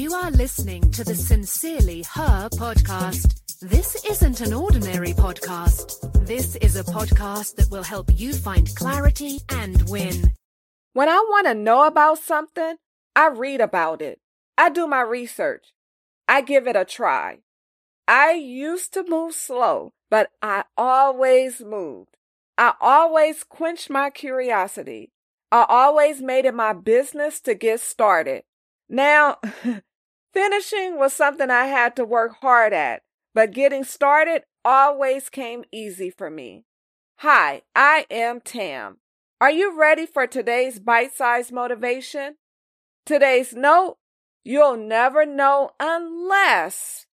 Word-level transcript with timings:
You 0.00 0.14
are 0.14 0.30
listening 0.30 0.90
to 0.92 1.04
the 1.04 1.14
Sincerely 1.14 2.04
Her 2.14 2.48
podcast. 2.54 3.58
This 3.60 4.02
isn't 4.02 4.40
an 4.40 4.54
ordinary 4.54 5.12
podcast. 5.12 6.26
This 6.26 6.56
is 6.56 6.74
a 6.74 6.84
podcast 6.84 7.56
that 7.56 7.70
will 7.70 7.82
help 7.82 8.08
you 8.18 8.32
find 8.32 8.74
clarity 8.74 9.40
and 9.50 9.86
win. 9.90 10.32
When 10.94 11.10
I 11.10 11.22
want 11.28 11.48
to 11.48 11.54
know 11.54 11.86
about 11.86 12.16
something, 12.16 12.76
I 13.14 13.28
read 13.28 13.60
about 13.60 14.00
it. 14.00 14.18
I 14.56 14.70
do 14.70 14.86
my 14.86 15.02
research. 15.02 15.74
I 16.26 16.40
give 16.40 16.66
it 16.66 16.76
a 16.76 16.86
try. 16.86 17.40
I 18.08 18.32
used 18.32 18.94
to 18.94 19.04
move 19.06 19.34
slow, 19.34 19.92
but 20.08 20.30
I 20.40 20.64
always 20.78 21.60
moved. 21.60 22.16
I 22.56 22.72
always 22.80 23.44
quenched 23.44 23.90
my 23.90 24.08
curiosity. 24.08 25.12
I 25.52 25.66
always 25.68 26.22
made 26.22 26.46
it 26.46 26.54
my 26.54 26.72
business 26.72 27.38
to 27.42 27.52
get 27.52 27.80
started. 27.80 28.44
Now, 28.88 29.36
finishing 30.32 30.98
was 30.98 31.12
something 31.12 31.50
I 31.50 31.66
had 31.66 31.96
to 31.96 32.04
work 32.04 32.36
hard 32.40 32.72
at, 32.72 33.02
but 33.34 33.52
getting 33.52 33.84
started 33.84 34.42
always 34.64 35.28
came 35.28 35.64
easy 35.72 36.10
for 36.10 36.30
me. 36.30 36.64
Hi, 37.16 37.62
I 37.74 38.06
am 38.10 38.40
Tam. 38.40 38.98
Are 39.40 39.50
you 39.50 39.78
ready 39.78 40.06
for 40.06 40.26
today's 40.26 40.78
bite 40.78 41.14
sized 41.14 41.52
motivation? 41.52 42.36
Today's 43.06 43.54
note 43.54 43.96
you'll 44.44 44.76
never 44.76 45.26
know 45.26 45.70
unless. 45.80 47.06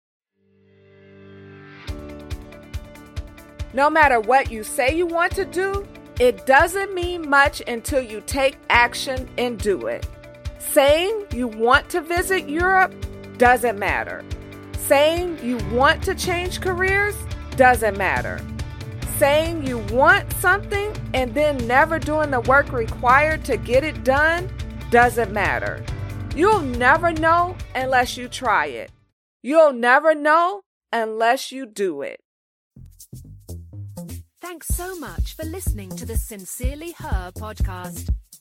No 3.73 3.91
matter 3.91 4.21
what 4.21 4.51
you 4.51 4.65
say 4.65 4.95
you 4.97 5.07
want 5.07 5.35
to 5.37 5.45
do, 5.45 5.87
it 6.19 6.47
doesn't 6.47 6.95
mean 6.95 7.29
much 7.29 7.63
until 7.69 8.01
you 8.01 8.23
take 8.23 8.57
action 8.71 9.29
and 9.37 9.59
do 9.59 9.87
it. 9.87 10.07
Saying 10.59 11.27
you 11.33 11.47
want 11.47 11.91
to 11.91 12.01
visit 12.01 12.49
Europe 12.49 12.95
doesn't 13.39 13.79
matter. 13.79 14.25
Saying 14.79 15.39
you 15.43 15.59
want 15.73 16.03
to 16.05 16.15
change 16.15 16.61
careers 16.61 17.17
doesn't 17.57 17.97
matter. 17.97 18.41
Saying 19.19 19.67
you 19.67 19.79
want 19.79 20.31
something 20.35 20.95
and 21.15 21.35
then 21.35 21.57
never 21.67 21.99
doing 21.99 22.31
the 22.31 22.41
work 22.41 22.73
required 22.73 23.45
to 23.47 23.57
get 23.57 23.83
it 23.83 24.05
done 24.05 24.49
doesn't 24.91 25.33
matter. 25.33 25.85
You'll 26.35 26.61
never 26.61 27.13
know 27.13 27.57
unless 27.75 28.17
you 28.17 28.29
try 28.29 28.67
it. 28.67 28.91
You'll 29.43 29.73
never 29.73 30.15
know 30.15 30.63
unless 30.93 31.51
you 31.51 31.67
do 31.67 32.03
it. 32.03 32.21
Thanks 34.41 34.69
so 34.69 34.99
much 34.99 35.35
for 35.35 35.45
listening 35.45 35.91
to 35.97 36.07
the 36.07 36.17
Sincerely 36.17 36.93
Her 36.99 37.33
podcast. 37.37 38.11